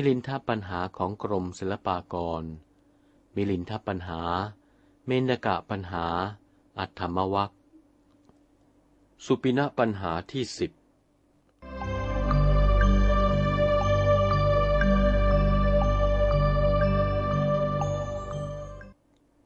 [0.00, 2.44] มิลินทปัญหาของกรมศิลปากร
[3.36, 4.20] มิลินทปัญหา
[5.06, 6.06] เมนกะปัญหา
[6.78, 7.50] อัตถมวัค
[9.24, 10.72] สุปินะปัญหาที่สิบ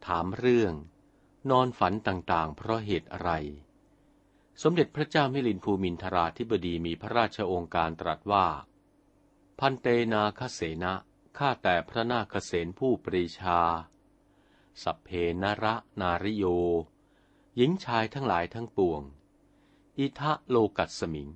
[0.06, 0.72] ถามเรื่อง
[1.50, 3.30] นอนฝันต่างๆ เพราะเหตุอะไร
[4.62, 8.46] สมเด็จพระเจ้ามิลินภูมินทราธิบดีมีพระราชโองการตรัสว่า
[9.58, 10.94] พันเตนาคเสนะ
[11.38, 13.60] ข้าแต่พระนาคเสนผู้ปรีชา
[14.82, 15.08] สัพเพ
[15.42, 16.44] นระนาริโย
[17.56, 19.02] หญิงชายทั้งหลายทั้งปวง
[19.98, 21.28] อิทะโลกัสสมิง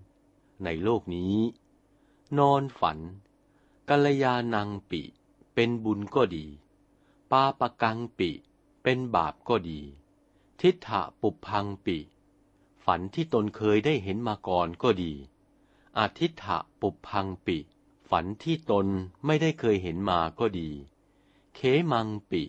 [0.64, 1.36] ในโลกนี้
[2.38, 2.98] นอนฝัน
[3.88, 5.02] กัลยาณังปิ
[5.54, 6.46] เป็นบุญก็ดี
[7.30, 8.30] ปาปกังปิ
[8.82, 9.80] เป็นบาปก็ดี
[10.60, 11.98] ทิฏฐะปุพังปิ
[12.84, 15.12] ฝันที่ตนเคยได้เห็นมาก่อนก็ดี
[15.98, 17.58] อาทิฏฐะปุพังปิ
[18.10, 18.86] ฝันที่ตน
[19.26, 20.70] ไม่ได้เคยเห็นมาก็ดี
[21.54, 21.60] เข
[21.92, 22.42] มังปิ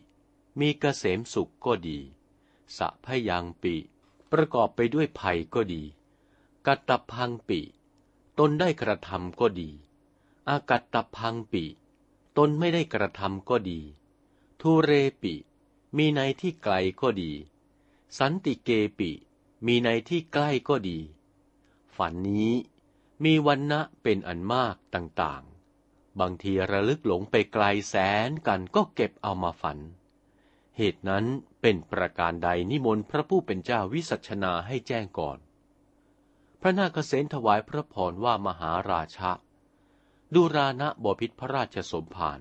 [0.60, 2.00] มีเกษมสุขก็ดี
[2.78, 3.76] สะพยังปิ
[4.32, 5.84] ประกอบไปด้วยภัยก็ดี
[6.66, 7.62] กัตตพังปิ
[8.40, 9.70] ตนได้กระทำก็ดี
[10.50, 11.64] อากัตตพังปิ
[12.38, 13.80] ตนไม่ได้กระทำก็ดี
[14.62, 14.92] ทูเร
[15.22, 15.34] ปิ
[15.98, 17.32] มีในที่ไกลก็ดี
[18.20, 18.70] สันติเก
[19.00, 19.12] ปิ
[19.66, 21.00] มีในที่ใกล้ก็ดี
[21.96, 22.54] ฝันนี้
[23.24, 27.96] มีวันนะเป็นอันมากต่างๆ บางทีระลึกหลงไปไกลแส
[28.28, 29.78] นกันก็เก็บเอามาฝัน
[30.78, 31.26] เหตุนั้น
[31.62, 35.38] เป็นประการใดนิมนต์พระผู้เป็นเจ้าวิสัชนาให้แจ้งก่อน
[36.62, 39.32] พระนาคเษนถวายพระพรว่ามหาราชะ
[40.34, 42.40] ดูรานะบพิษพระราชสมภาร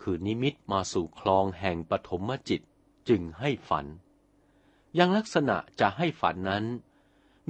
[0.00, 2.62] คือนิมิตมาสู่คลองแห่งปฐมจิต
[3.08, 3.86] จึงให้ฝัน
[4.98, 6.64] ยังลักษณะจะให้ฝันนั้น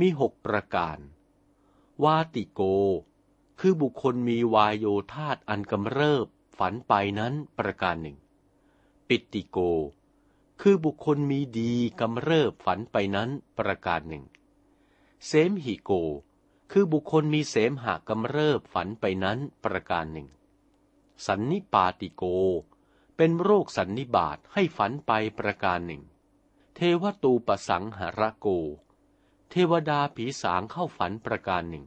[0.00, 0.98] มีหกประการ
[2.04, 2.60] วาติโก
[3.60, 6.26] คือบุคคลมีวายโยธาตอันกำเริบ
[6.58, 8.16] ฝันไปนั้นประการหนึ่ง
[9.08, 9.58] ปิติโก
[10.60, 14.24] คือบุคคลมีดีกำเริบฝันไปนั้นประการหนึ่ง
[15.26, 15.92] เสมหิโก
[16.72, 20.28] คือบุคคลมีเสมหะกำเริบฝันไปนั้นประการหนึ่ง
[21.26, 22.24] สันนิปาติโก
[23.16, 26.02] เป็นโรคสันนิบาตให้ฝันไปประการหนึ่ง
[26.74, 28.48] เทวตูปสังหระโก
[29.50, 31.84] เทวดาผีสางเข้าฝันประการหนึ่ง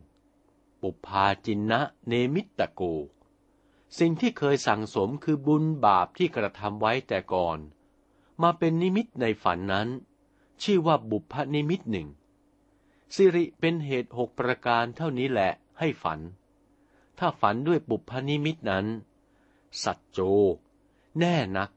[0.82, 2.82] ปุพาจินนะเนมิตตโก
[4.00, 7.60] สิ่งที่เคยสั่งสมคือบุญบาปที่กระทำไว้แต่ก่อน
[8.42, 9.88] มาเป็นนิมิตในฝันนั้น
[10.64, 12.08] ชื่อว่าบุพนิมิตหนึ่ง
[13.16, 16.20] สิริเป็นเหตุหกประการเท่านี้แหละให้ฝัน
[17.20, 18.86] ถ้าฝันด้วยบุพนิมิตนั้น
[19.84, 20.20] สัจโจ
[21.20, 21.70] แน่นัก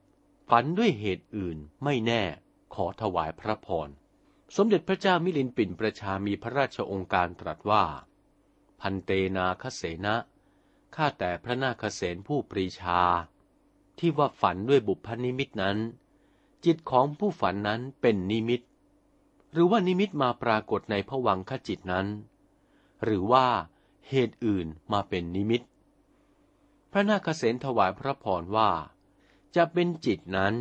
[0.50, 2.22] ฝันด้วยเหตุอื่นไม่แน่
[2.74, 3.88] ขอถวายพระพร
[4.56, 7.84] สมเด็จพระเจ้ามิลินท์ปิ่นประชามีพระราชโองการตรัสว่า
[8.82, 10.16] ภันเตนาคเสนะ
[10.94, 13.00] ข้าแต่พระนาคเสนผู้ปรีชา
[13.98, 15.78] ที่ว่าฝันด้วยบุพนิมิตนั้น
[16.64, 18.60] จิตของผู้ฝันนั้นเป็นนิมิต
[19.52, 22.06] หรือว่านิมิตมาปรากฏในผวังขจิตนั้น
[23.04, 23.46] หรือว่า
[24.08, 25.62] เหตุอื่นมาเป็นนิมิต
[26.92, 28.70] พระนาคเสนถวายพระพรว่า
[29.56, 30.54] จะเป็นจิตนั้น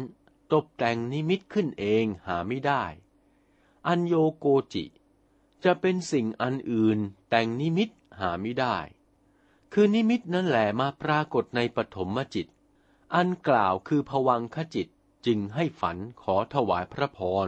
[0.54, 2.84] ตกแต่งนิมิตขึ้นเองหาไม่ได้
[3.88, 4.86] อัญโยโกจิ
[5.64, 7.00] จะเป็นสิ่งอันอื่น
[7.30, 7.90] แต่งนิมิต
[8.20, 8.78] หาไม่ได้
[9.74, 12.48] คือนิมิตนั่นแหละมาปรากฏในปฐมจิต
[13.14, 14.88] อันกล่าวคือผวังขจิต
[15.26, 17.48] จึงให้ฝันขอถวายพระพร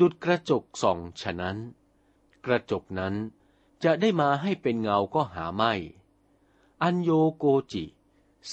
[0.00, 1.58] ดุดกระจกส่องฉะนั้น
[2.44, 3.14] กระจกนั้น
[3.84, 5.74] จะได้มาให้เป็นเงาก็หาไม่
[6.82, 7.84] อัญโยโกจิ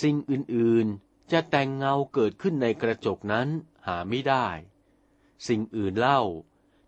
[0.01, 3.47] สิ่งอื่นๆจะแต่งเงาเกิดขึ้นในกระจกนั้น
[3.87, 4.47] หาไม่ได้
[5.47, 6.21] สิ่งอื่นเล่า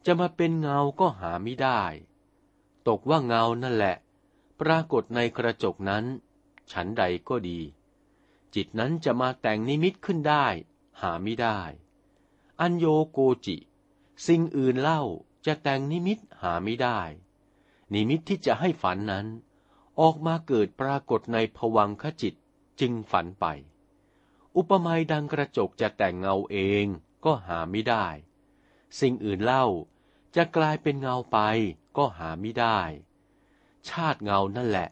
[0.05, 1.81] จะมาเป็นเงาก็หาไม่ได้
[2.87, 3.95] ตกว่าเงานั่นแหละ
[4.61, 6.05] ปรากฏในกระจกนั้น
[6.71, 7.59] ฉันใดก็ดี
[8.55, 10.47] จิตนั้นจะมาแต่งนิมิตขึ้นได้
[11.01, 11.59] หาไม่ได้
[12.61, 13.57] อัญโยโกจิ
[14.27, 15.01] สิ่งอื่นเล่า
[15.45, 16.99] จะแต่งนิมิตหาไม่ได้
[17.93, 19.27] นิมิตที่จะให้ฝันนั้น
[19.99, 22.33] ออกมาเกิดปรากฏในผวังขจิต
[22.79, 23.45] จึงฝันไป
[24.55, 26.85] อุปมาดังกระจกจะแต่งเงาเอง
[27.25, 28.07] ก็หาไม่ได้
[28.99, 29.65] สิ่งอื่นเล่า
[30.35, 31.37] จะกลายเป็นเงาไป
[31.97, 32.79] ก็หาไม่ได้
[33.89, 34.89] ชาติเงานั่นแหละ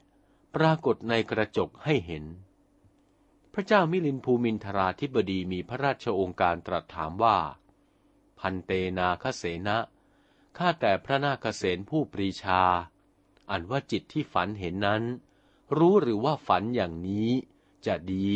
[0.55, 2.23] ปรากฏในกระจกให้เห็น
[3.53, 7.37] พระเจ้ามิลินภูมินทราธิบดีมีพระราชโองการตรัสถามว่า
[8.39, 9.77] พันเตนาคเสนะ
[10.57, 12.61] ข้าแต่พระนาคเสนผู้ปรีชา
[13.51, 15.03] อันว่าจิตที่ฝันเห็นนั้น
[15.77, 17.29] รู้หรือว่าฝันอย่างนี้
[17.85, 18.31] จะดี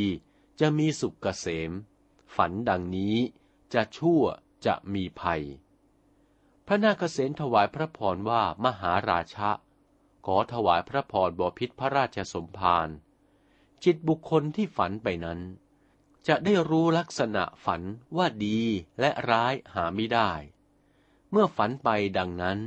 [0.60, 1.72] จะมีสุขเกษม
[2.36, 3.18] ฝันดังนี้
[3.74, 4.24] จะชั่ว
[4.66, 5.44] จะมีภัย
[6.68, 9.50] พระนาคเษนถวายพระพรว่ามหาราชะ
[10.26, 12.88] ขอถวายพระพรบพิษพระราชสมภาร
[13.84, 15.40] จิตบุคคลที่ฝันไปนั้น
[16.28, 17.82] จะได้รู้ลักษณะฝัน
[18.18, 18.62] ว่าดี
[19.00, 20.32] และร้ายหาไม่ได้
[21.32, 22.60] เมื่อฝันไปดังนั้น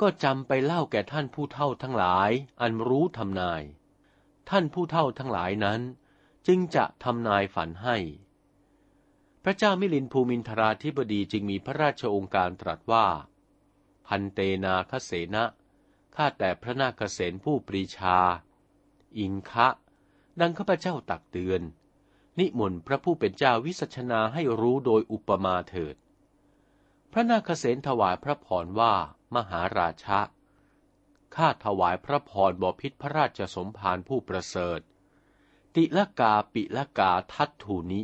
[0.00, 3.62] ก็จำไปเล่าแก่ท่านผู้เฒ่าทั้งหลายอันรู้ทำนาย
[4.50, 5.80] ท่านผู้เฒ่าทั้งหลายนั้น
[6.46, 7.96] จึงจะทำนายฝันให้
[9.44, 13.06] พระเจ้ามิลินภูมินทราธิบดีจึงมีพระราชองค์การตรัสว่า
[14.06, 15.44] พันเตนาคเสนะ
[16.16, 18.18] ข้าแต่พระนาคเสนผู้ปรีชา
[19.18, 19.68] อินคะ
[20.40, 21.62] ดังข้าพเจ้าตักเตือน
[22.38, 25.96] นิมนต์พระผู้เป็นเจ้าวิสัชนาให้รู้โดยอุปมาเถิด
[27.12, 28.94] พระนาคเสนถวายพระพรว่า
[29.34, 30.20] มหาราชะ
[31.36, 34.80] ข้าถวายพระพรบพิษพระราชสมภารผู้ประเสริฐ
[35.74, 38.00] ติละกาปิละกาทัตถูนิ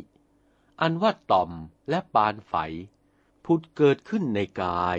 [0.81, 1.51] อันว่าต่อม
[1.89, 2.53] และปานไฝ
[3.45, 4.97] ผุดเกิดขึ้นในกาย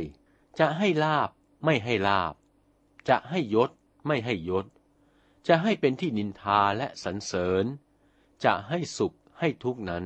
[0.59, 1.31] จะให้ลาบ
[1.65, 2.35] ไม่ให้ลาบ
[3.09, 3.71] จะให้ยศ
[4.07, 4.67] ไม่ให้ยศ
[5.49, 7.65] จะให้เป็นที่นินทาและสรรเสริญ
[8.45, 10.05] จะให้สุขให้ทุกนั้น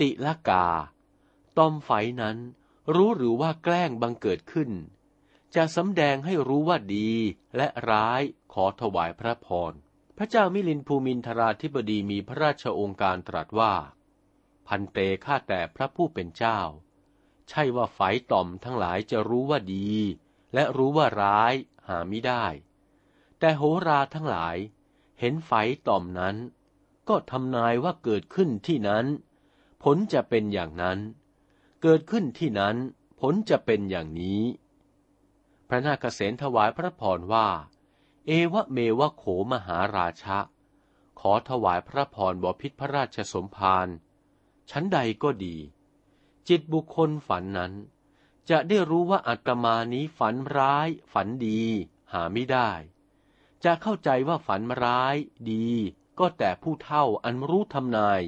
[0.00, 0.68] ติละกา
[1.58, 1.90] ตอมไฟ
[2.22, 2.38] นั้น
[2.94, 4.70] รู้หรือว่าแกล้งบังเกิดขึ้น
[5.54, 7.10] จะสำแดงให้รู้ว่าดี
[7.56, 8.22] และร้าย
[8.52, 9.72] ขอถวายพระพร
[10.16, 13.74] พระเจ้ามิลินภูมินทราธิบดีมีพระราชองค์การตรัสว่า
[14.66, 16.60] พันเตข้าแต่พระผู้เป็นเจ้า
[17.48, 18.00] ใช่ว่าไฟ
[18.32, 19.92] ต่อมทั้งหลายจะรู้ว่าดี
[20.54, 22.46] และรู้ว่าร้ายาไม่ได้
[23.38, 24.56] แต่โหราทั้งหลาย
[25.20, 25.52] เห็นไฟ
[25.88, 26.36] ต่อมนั้น
[27.08, 29.06] ก็ทำนายว่าเกิดขึ้นที่นั้น
[29.82, 30.98] ผลจะเป็นอย่างนั้น
[31.82, 32.76] เกิดขึ้นที่นั้น
[33.20, 34.42] ผลจะเป็นอย่างนี้
[35.68, 37.48] พระนาคเษนถวายพระพรว่า
[38.26, 40.38] เอวะเมวะโขมหาราชะ
[41.20, 43.88] ขอถวายพระพรบพิษพระราชสมภาร
[44.70, 45.56] ชั้นใดก็ดี
[46.48, 47.72] จิตบุคคลฝันนั้น
[48.50, 51.62] จะได้รู้ว่าอาตมานี้ฝันร้าย ฝันดี
[52.12, 52.70] หาไม่ได้
[53.64, 55.16] จะเข้าใจว่าฝันร้าย
[55.52, 55.68] ดี
[56.18, 58.22] ก็แต่ผู้เท่าอันรู้ทำนาย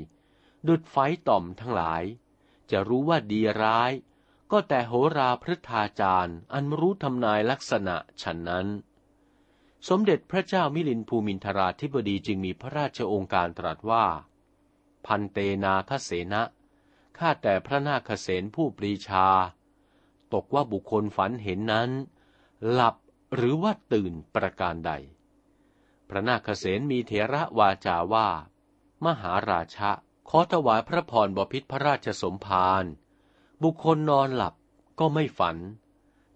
[0.69, 0.96] ดุดไฟ
[1.28, 2.05] ต่อมทั้งหลาย
[2.70, 3.93] จะรู้ว่าดีร้าย
[4.52, 8.69] ก็แต่โหราพฤทธาจารย์อันรู้ทำนายลักษณะฉันนั้น
[9.88, 14.06] สมเด็จพระเจ้ามิลินภูมินทราธิบดีจึงมีพระราชองค์การตรัสว่า
[15.06, 16.43] พันเตนาคเสนะ
[17.19, 19.26] ข้าแต่พระนาคเสนผู้ปรีชา
[20.35, 21.91] ตกว่าบุคคลฝันเห็นนั้น
[22.71, 22.97] หลับ
[23.35, 24.93] หรือว่าตื่นประการใด
[26.09, 28.29] พระนาคเษนมีเถระวาจาว่า
[29.05, 29.91] มหาราชะ
[30.29, 32.85] ขอถวายพระพรบพิษพระราชสมภาร
[33.63, 34.55] บุคคลนอนหลับ
[35.01, 35.57] ก็ไม่ฝัน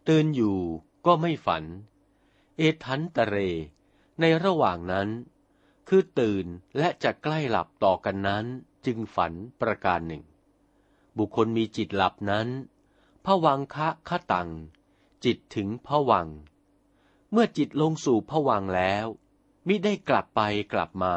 [0.08, 0.58] ตื่นอยู่
[1.06, 1.64] ก็ไม่ฝัน
[2.56, 3.36] เอทันตะเร
[4.20, 5.08] ในระหว่างนั้น
[5.88, 6.46] คือตื่น
[6.78, 8.44] และจะใกล้หลับต่อกันนั้น
[8.86, 10.22] จึงฝันประการหนึ่ง
[11.18, 12.48] บุคคลมีจิตหลับนั้น
[13.32, 14.50] ผวังคะคะตัง
[15.24, 16.28] จิตถึงผวัง
[17.30, 19.06] เมื่อจิตลงสู่ผวังแล้ว
[19.66, 20.40] มิได้กลับไป
[20.72, 21.14] กลับมา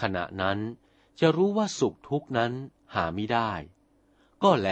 [0.00, 0.58] ขณะนั้น
[1.20, 2.52] จะรู้ว่าสุขทุกนั้น
[2.94, 3.50] หาไม่ได้
[4.42, 4.70] ก็แล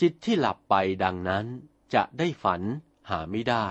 [0.00, 0.74] จิตที่หลับไป
[1.04, 1.46] ดังนั้น
[1.94, 2.62] จะได้ฝัน
[3.10, 3.68] หาไม่ได้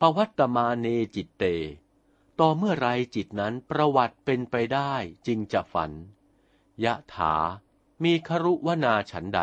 [0.00, 1.44] ปวัตตมาเนจิตเต
[2.40, 4.92] ต่อเมื่อไรจิตนั้นประวัติเป็นไปได้
[5.26, 5.90] จึงจะฝัน
[6.84, 7.34] ยะถา
[8.04, 9.42] มีครุวนาฉันใด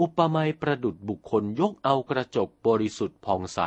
[0.00, 3.60] อุปมาประดุดบุคคลยกเอากระจกบริสุทธิ์ผ่องใส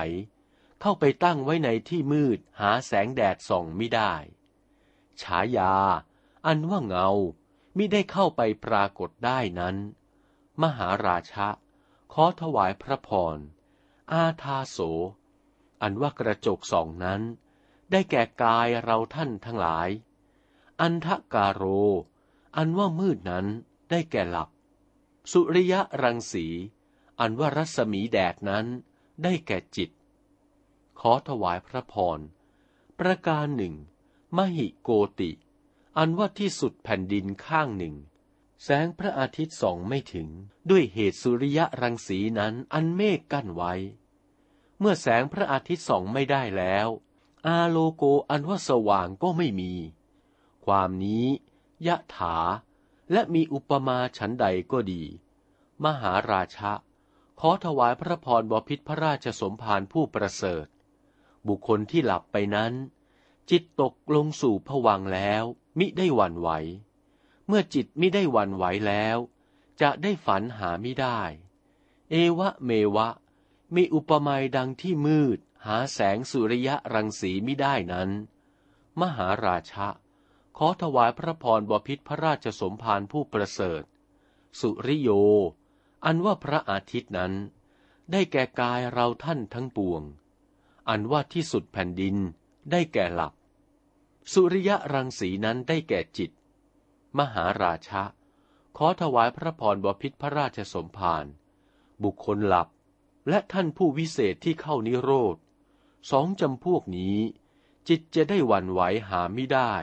[0.82, 4.14] เข้าไปตั้งไว้ในที่มืดหาแสงแดดส่องไม่ได้
[5.22, 5.76] ฉายา
[6.46, 7.10] อันว่าเงา
[7.78, 9.76] มิได้เข้าไปปรากฏได้นั้น
[10.62, 11.48] มหาราชะ
[12.14, 13.38] ขอถวายพระพร
[14.12, 14.78] อาทาโส
[15.82, 17.22] อันว่ากระจกส่องนั้น
[17.92, 19.90] ได้แก่กายเราท่านทั้งหลาย
[20.82, 21.64] อันทะกาโร
[22.58, 23.46] อันว่ามืดนั้น
[23.90, 24.50] ได้แก่หลับ
[25.32, 26.46] สุริยะรังสี
[27.20, 28.66] อันว่ารัศมีแดดนั้น
[29.24, 29.90] ได้แก่จิต
[31.00, 32.20] ขอถวายพระพร
[33.00, 33.76] ประการหนึ่ง
[34.38, 35.32] มหิโกติ
[35.98, 37.96] อันว่าที่สุดแผ่นดินข้างหนึ่ง
[38.64, 40.28] แสงพระอาทิตย์ส่องไม่ถึง
[40.70, 43.74] ด้วยเหตุสุริยะรังสีนั้นอันเมฆกั้นไว้
[44.80, 46.88] เมื่อแสงพระอาทิตย์ส่องไม่ได้แล้ว
[47.48, 49.74] อาโลโกอันว่าสว่างก็ไม่มี
[50.66, 51.26] ความนี้
[51.88, 52.38] ยะถา
[53.12, 55.04] และมีอุปมาฉันใดก็ดี
[55.86, 56.72] มหาราชะ
[57.40, 60.66] ขอถวายพระพรบพิษพระราชสมภารผู้ประเสริฐ
[61.48, 62.74] บุคคลที่หลับไปนั้น
[63.50, 65.44] จิตตกลงสู่ผวังแล้ว
[65.80, 66.50] มิได้หวั่นไหว
[67.48, 69.18] เมื่อจิตมิได้หวั่นไหวแล้ว
[69.82, 71.22] จะได้ฝันหาไม่ได้
[72.10, 73.10] เอวะเมวะ
[73.76, 78.10] มีอุปมาดังที่มืด หาแสงสุริยะรังสีมิได้นั้น
[79.00, 79.88] มหาราชะ
[80.58, 83.84] ขอถวายพระพรบพิษพระราชสมภารผู้ประเสริฐ
[84.60, 85.10] สุริโย
[86.06, 87.34] อันว่าพระอาทิตย์นั้น
[88.12, 90.04] ได้แก่กายเราท่านทั้งปวง
[90.90, 92.16] อันว่าที่สุดแผ่นดิน
[92.72, 93.34] ได้แก่หลับ
[94.34, 96.32] สุริยรังสีนั้นได้แก่จิต
[97.20, 98.04] มหาราชะ
[98.78, 101.26] ขอถวายพระพรบพิษพระราชสมภาร
[102.04, 102.68] บุคคลหลับ
[103.30, 105.36] และท่านผู้วิเศษที่เข้านิโรธ
[106.12, 107.18] สองจำพวกนี้
[107.88, 109.74] จิตจะได้หวั่นไหวหาไม่ได้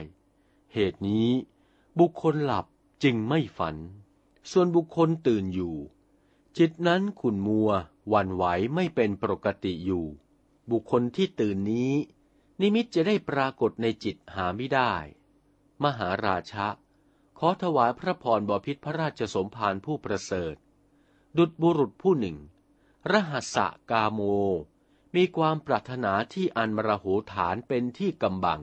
[0.73, 1.29] เหตุนี้
[1.99, 2.67] บุคคลหลับ
[3.03, 3.77] จึงไม่ฝัน
[4.51, 5.77] ส่วนบุคคลตื่นอยู่
[6.59, 7.71] จิตนั้นขุนมัว
[8.09, 8.45] หวั่นไหว
[8.75, 10.07] ไม่เป็นปกติอยู่
[10.71, 11.93] บุคคลที่ตื่นนี้
[12.61, 14.95] นิมิตจะได้ปรากฏในจิตหาไม่ได้
[15.85, 16.67] มหาราชะ
[17.39, 20.55] ขอถวายพระพรบพิษพระราชสมภารผู้ประเสริฐ
[21.37, 22.37] ดุจบุรุษผู้หนึ่ง
[23.11, 23.57] รหัส
[23.91, 24.21] กาโม
[25.15, 28.61] มีความปรารถนาที่อันมรโหฐานเป็นที่กำบัง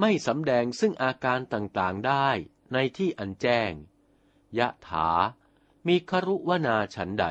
[0.00, 2.28] ไม่สำแดงซึ่งอาการต่างๆได้
[2.72, 3.72] ในที่อันแจ้ง
[4.58, 5.08] ยะถา
[5.86, 7.26] มีครุวนาฉันใด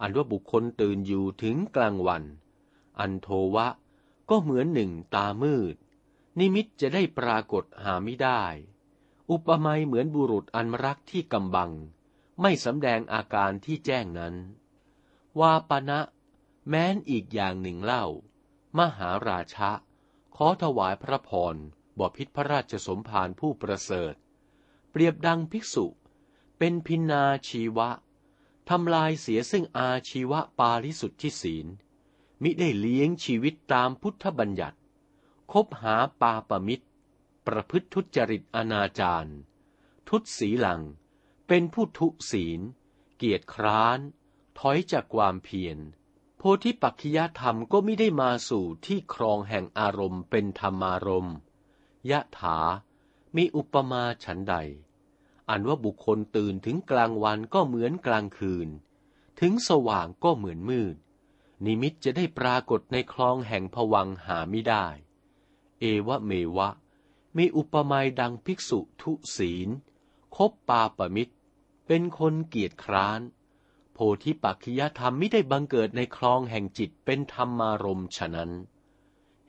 [0.00, 2.22] อันว่าบุคคลตื่นอยู่ถึงกลางวัน
[2.98, 3.68] อันโทวะ
[4.30, 5.76] ก็เหมือนหนึ่งตามืด
[6.38, 8.42] นิมิตจะได้ปรากฏหาไม่ได้
[9.30, 11.72] อุปมาเหมือนบุรุษอันรักที่กำบัง
[12.40, 14.34] ไม่สำแดงอาการที่แจ้งนั้น
[15.40, 16.00] วาปณะ
[16.68, 18.04] แม้นอีกอย่างหนึ่งเล่า
[18.78, 19.70] มหาราชะ
[20.40, 21.56] ขอถวายพระพร
[21.98, 24.14] บพิษพระราชสมภารผู้ประเสริฐ
[24.90, 25.86] เปรียบดังภิกษุ
[26.58, 27.88] เป็นพินาชีวะ
[28.70, 31.66] ทำลายเสียซึ่งอาชีวะปาริสุทธิศีล
[32.42, 34.78] มิได้เลี้ยงชีวิตตามพุทธบัญญัติ
[35.52, 36.86] คบหาปาปมิตร
[37.46, 39.32] ประพฤติทุจริตอนาจาร
[40.08, 40.82] ทุตสีหลัง
[41.48, 42.60] เป็นผู้ทุศีล
[43.16, 43.98] เกียรติคร้าน
[44.58, 45.78] ถอยจากความเพียร
[46.48, 51.36] พธิปัจขิยธรรมก็ไม่ได้มาสู่ที่ครองแห่งอารมณ์เป็นธรรมารมณ์
[52.10, 52.58] ยะถา
[53.36, 54.54] มีอุปมาฉันใด
[55.50, 58.68] อันว่าบุคคลตื่นถึงกลางวันก็เหมือนกลางคืน
[59.40, 60.96] ถึงสว่างก็เหมือนมืด
[61.64, 64.86] นิมิตจะได้ปรากฏในคลองแห่งผวังหาไม่ได้
[65.80, 66.68] เอวะเมวะ
[67.36, 69.68] มีอุปมาดังภิกษุทุศีล
[70.36, 71.34] คบปาปมิตร
[71.86, 73.20] เป็นคนเกียจคร้าน
[73.98, 78.50] โพธิปัจขิยธรรมไม่ได้บังเกิดในคลองแห่งจิตเป็นธรรมารมณ์ฉะนั้น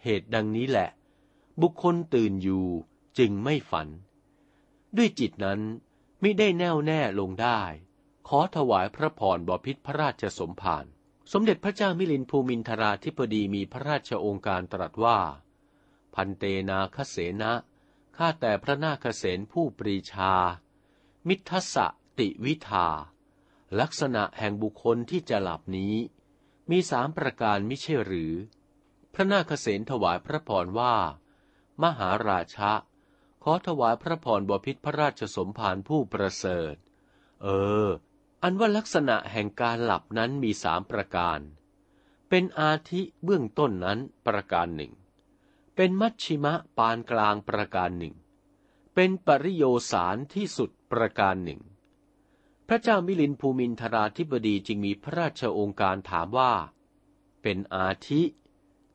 [0.03, 0.89] เหตุดังนี้แหละ
[1.61, 2.65] บุคคลตื่นอยู่
[3.17, 3.87] จึงไม่ฝัน
[4.97, 5.59] ด้วยจิตนั้น
[6.23, 7.61] มิได้แน่วแน่ลงได้
[8.27, 10.85] ขอถวายพระพรบพิษพระราชสมภาร
[11.31, 15.19] สมเด็จพระเจ้ามิลินภูมินทราธิปดีมีพระราชโองการตรัสว่า
[16.13, 17.53] พันเตนาคเสนะ
[18.17, 20.33] ข้าแต่พระนาคเสนผู้ปรีชา
[21.27, 21.75] มิทัสส
[22.19, 22.87] ติวิทา
[23.79, 25.95] ลักษณะแห่งบุคคลที่จะหลับนี้
[26.71, 28.33] มีสามประการไม่ใช่หรือ
[29.13, 30.95] พระนาคเสนถวายพระพรว่า
[31.83, 32.71] มหาราชะ
[33.43, 36.75] ขอถวายพระพรบพิษพระราชสมภารผู้ประเสริฐ
[37.43, 37.47] เอ
[37.85, 37.87] อ
[38.43, 41.39] อันว่าลักษณะแห่งการหลับนั้นมีสามประการ
[42.29, 44.93] เป็นอาทิเบื้องต้นนั้นประการหนึ่ง
[45.75, 48.15] เป็นมัชชิมะปานกลางประการหนึ่ง
[48.95, 51.61] เป็นปริโยสารที่สุดประการหนึ่ง
[52.67, 56.53] พระเจ้ามิลินภูมินทราธิบดีจึงมีพระราชองค์การถามว่า
[57.41, 58.21] เป็นอาทิ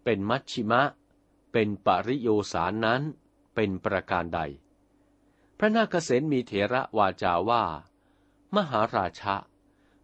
[0.04, 0.82] เป็นมัชชิมะ
[1.52, 3.02] เป็นปริโยสารนั้น
[3.54, 4.40] เป็นประการใด
[5.58, 7.64] พระนาคเษนมีเถระวาจาว่า
[8.56, 9.36] มหาราชะ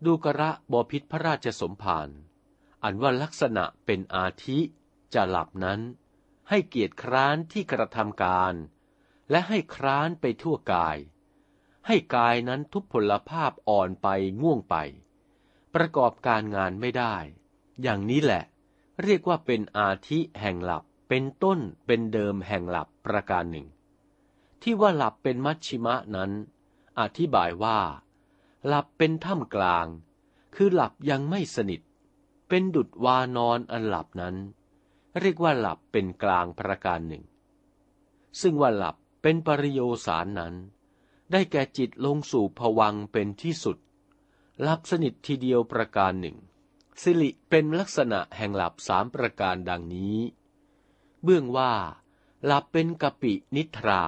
[0.05, 2.09] ดูกระบอพิษพระราชสมภาร
[2.85, 4.59] อันว่าลักษณะเป็นอาทิ
[5.15, 5.81] จะหลับนั้น
[6.49, 8.55] ให้เกียรติคร้านที่กระทำการ
[9.31, 10.97] และให้คร้านไปทั่วกาย
[11.91, 14.09] ให้กายนั้นทุพพลภาพอ่อนไป
[14.43, 14.77] ง่วงไป
[15.75, 17.15] ประกอบการงานไม่ได้
[17.83, 18.45] อย่างนี้แหละ
[19.03, 23.67] เรียกว่าเป็นอาทิแห่งหลับเป็นต้นเป็นเดิมแห่งหลับประการหนึ่ง
[24.63, 26.31] ที่ว่าหลับเป็นมัชชิมะนั้น
[27.01, 27.79] อธิบายว่า
[28.67, 29.87] หลับเป็นถ้ำกลาง
[30.55, 31.81] คือหลับยังไม่สนิท
[32.49, 34.37] เป็นดุดวานอนอันหลับนั้น
[35.21, 37.25] เรียกว่าหลับเป็นกลางประการหนึ่ง
[38.41, 40.55] ซึ่งว่าหลับเป็นปริโยสารนั้น
[41.33, 43.79] ได้แก่จิตลงสู่ผวังเป็นที่สุด
[44.63, 46.37] หลับสนิททีเดียวประการหนึ่ง
[47.03, 50.17] สิริเป็นลักษณะแห่งหลับสามประการดังนี้
[51.23, 51.73] เบื้องว่า
[52.45, 54.03] หลับเป็นกะปินิทรา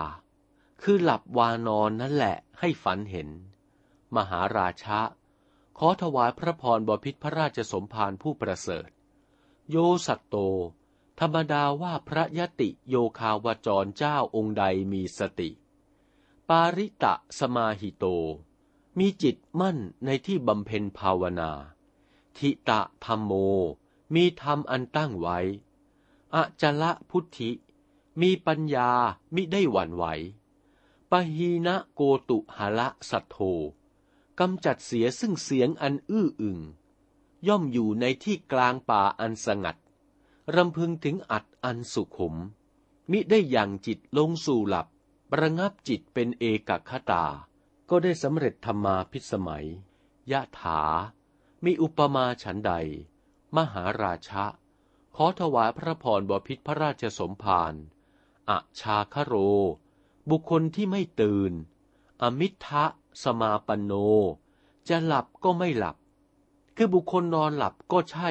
[0.83, 3.29] คือหลับวานอนนั่นแหละให้ฝันเห็น
[4.17, 5.01] มหาราชะ
[5.79, 8.89] ขอถวายพระพรบพิษพระราชสมภารผู้ประเสริฐ
[9.71, 10.37] โยสัตโต
[11.21, 15.51] ธรรมดาว่าพระยติโยคาวจรเจ้าองค์ใดมีสติ
[16.55, 18.05] ปาริตะสมาหิโต
[18.99, 21.51] มีจิตมั่นในที่บำเพ็ญภาวนา
[22.37, 23.33] ทิตะธรรมโม
[24.15, 25.39] มีธรรมอันตั้งไว้
[26.35, 27.51] อจละพุทธิ
[28.21, 28.91] มีปัญญา
[29.35, 30.05] มิได้หวั่นไหว
[31.11, 33.37] ปหีนะโกตุหละสัทโธ
[34.41, 36.59] กำจัดเสียซึ่งเสียงอันอื้ออึง
[37.49, 39.77] ย่อมอยู่ในที่กลางป่าอันสงัด
[40.55, 42.35] รำพึงถึงอัดอันสุขุม
[43.11, 44.89] มิได้อยังจิตลงสู่หลับ
[45.39, 47.25] ระงับจิตเป็นเอกคตา
[47.91, 49.67] ก็ได้สำเร็จธรรมาพิสมัย
[50.33, 50.81] ยะถา
[51.65, 52.73] มีอุปมาฉันใด
[53.57, 54.45] มหาราชะ
[55.17, 57.75] ขอถวายพระพรบพิษพระราชสมภาร
[58.51, 59.35] อชาคโร
[60.31, 61.53] บุคคลที่ไม่ตื่น
[62.23, 62.85] อมิทะ
[63.23, 63.93] สมาปโน
[64.89, 65.97] จะหลับก็ไม่หลับ
[66.77, 68.31] คือบุคคลนอนหลับก็ใช่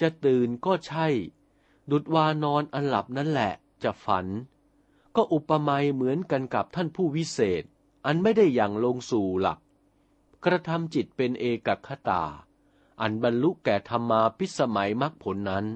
[0.00, 1.06] จะตื่นก็ใช่
[1.90, 4.26] ดุดวานอนอันหลับนั่นแหละจะฝัน
[5.16, 7.62] ก็อุปมาเหมือนกันกับท่านผู้วิเศษ
[8.06, 9.58] อันไม่ได้อย่างลงสู่หลับ
[10.44, 12.22] กระทำจิตเป็นเอกคตา
[13.00, 15.66] อันบรรลุแก่ธรรมาพิสมัยมรรคผลนั้น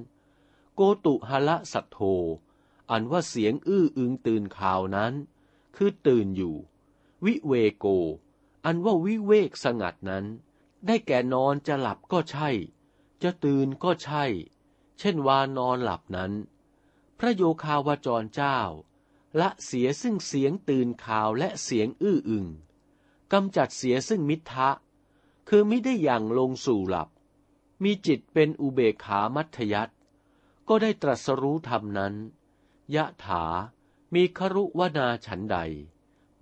[0.74, 1.98] โกตุหละสัตโธ
[2.90, 5.12] อันว่าเสียงอื้ออึงตื่นข่าวนั้น
[5.76, 6.56] คือตื่นอยู่
[7.24, 7.86] วิเวโก
[8.64, 10.24] อันว่าวิเวกสงัดนั้น
[10.86, 12.48] ได้แก่นอนจะหลับก็ใช่
[13.22, 14.24] จะตื่นก็ใช่
[14.98, 16.32] เช่นวานอนหลับนั้น
[17.18, 18.58] พระโยคาวจรเจ้า
[19.40, 22.46] ละเสียซึ่งเสียงตื่นข่าวและเสียงอื้ออึง
[23.32, 24.70] กำจัดเสียซึ่งมิทะ
[25.48, 27.08] คือไม่ได้อย่างลงสู่หลับ
[27.82, 29.90] มีจิตเป็นอุเบกขามัธยัต
[30.68, 32.14] ก็ได้ตรัสรู้ธรรมนั้น
[32.94, 33.44] ยะถา
[34.14, 35.56] มีครุวนาฉันใด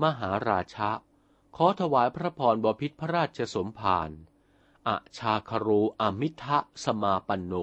[0.02, 0.90] มหาราชะ
[1.56, 4.10] ขอถวายพระพรบพิษพระราชสมภาร
[4.86, 7.54] อชาครูอมิทะสมาปันโน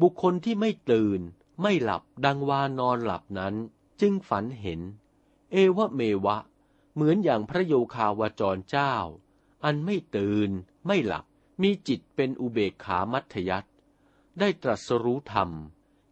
[0.00, 1.20] บุคคลที่ไม่ตื่น
[1.60, 3.54] ไม่หลับดังวานอนหลับนั้น
[4.00, 4.80] จึงฝันเห็น
[5.52, 6.38] เอวะเมวะ
[6.94, 8.94] เหมือนอย่างพระโยคาวจรเจ้า
[9.64, 10.50] อันไม่ตื่น
[10.86, 11.24] ไม่หลับ
[11.62, 13.64] มีจิตเป็นอุเบกขามัธยัต
[14.38, 15.50] ได้ตรัสรู้ธรรม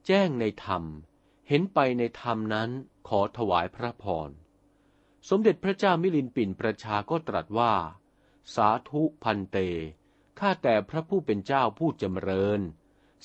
[0.06, 0.82] แจ้งในธรรม
[1.48, 2.70] เห็นไปในธรรมนั้น
[3.08, 4.30] ขอถวายพระพร
[5.28, 7.74] สมเด็จพระเจ้ามิลินปินประชาก็ตรัสว่า
[8.54, 9.56] สาธุพันเต
[10.38, 12.60] ข้าแต่พระผู้เป็นเจ้าผู้จำเริญ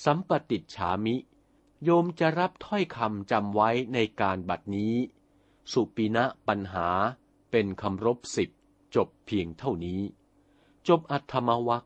[0.03, 1.15] สัมปติฉามิ
[1.83, 4.95] โยมจะรับถ้อยคำจำไว้ในการบัดนี้
[5.71, 6.88] สุปินะปัญหา
[7.51, 8.49] เป็นคำรบสิบ
[8.95, 10.01] จบเพียงเท่านี้
[10.88, 11.83] จบอัธรรมวัค